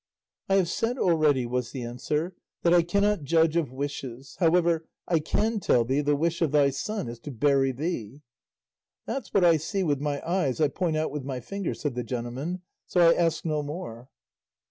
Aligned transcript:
"I 0.49 0.55
have 0.55 0.67
said 0.67 0.97
already," 0.97 1.45
was 1.45 1.69
the 1.69 1.83
answer, 1.83 2.33
"that 2.63 2.73
I 2.73 2.81
cannot 2.81 3.21
judge 3.21 3.55
of 3.55 3.71
wishes; 3.71 4.35
however, 4.39 4.87
I 5.07 5.19
can 5.19 5.59
tell 5.59 5.85
thee 5.85 6.01
the 6.01 6.15
wish 6.15 6.41
of 6.41 6.51
thy 6.51 6.71
son 6.71 7.07
is 7.07 7.19
to 7.19 7.29
bury 7.29 7.71
thee." 7.71 8.23
"That's 9.05 9.31
'what 9.31 9.45
I 9.45 9.57
see 9.57 9.83
with 9.83 10.01
my 10.01 10.19
eyes 10.27 10.59
I 10.59 10.69
point 10.69 10.97
out 10.97 11.11
with 11.11 11.23
my 11.23 11.39
finger,'" 11.39 11.75
said 11.75 11.93
the 11.93 12.03
gentleman, 12.03 12.63
"so 12.87 12.99
I 12.99 13.13
ask 13.13 13.45
no 13.45 13.61
more." 13.61 14.09